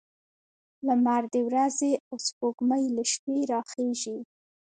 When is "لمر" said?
0.87-1.23